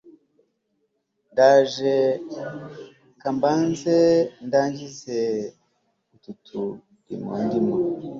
[1.31, 1.93] ndaje
[3.21, 3.97] kambanze
[4.45, 5.19] ndangize
[6.15, 7.75] utu turimo ndimo